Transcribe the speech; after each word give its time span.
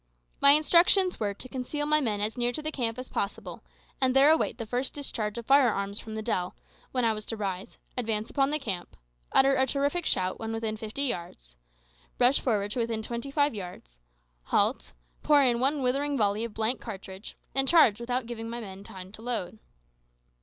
My 0.39 0.53
instructions 0.53 1.19
were, 1.19 1.35
to 1.35 1.47
conceal 1.47 1.85
my 1.85 1.99
men 2.01 2.21
as 2.21 2.35
near 2.35 2.51
to 2.53 2.61
the 2.63 2.71
camp 2.71 2.97
as 2.97 3.07
possible, 3.07 3.61
and 4.01 4.15
there 4.15 4.31
await 4.31 4.57
the 4.57 4.65
first 4.65 4.95
discharge 4.95 5.37
of 5.37 5.45
firearms 5.45 5.99
from 5.99 6.15
the 6.15 6.23
dell, 6.23 6.55
when 6.91 7.05
I 7.05 7.13
was 7.13 7.23
to 7.27 7.37
rise, 7.37 7.77
advance 7.95 8.27
upon 8.27 8.49
the 8.49 8.57
camp, 8.57 8.97
utter 9.31 9.53
a 9.55 9.67
terrific 9.67 10.07
shout 10.07 10.39
when 10.39 10.51
within 10.53 10.75
fifty 10.75 11.03
yards, 11.03 11.55
rush 12.17 12.39
forward 12.39 12.71
to 12.71 12.79
within 12.79 13.03
twenty 13.03 13.29
five 13.29 13.53
yards, 13.53 13.99
halt, 14.45 14.93
pour 15.21 15.43
in 15.43 15.59
one 15.59 15.83
withering 15.83 16.17
volley 16.17 16.43
of 16.45 16.55
blank 16.55 16.81
cartridge, 16.81 17.37
and 17.53 17.67
charge 17.67 17.99
without 17.99 18.25
giving 18.25 18.49
my 18.49 18.59
men 18.59 18.83
time 18.83 19.11
to 19.11 19.21
load. 19.21 19.59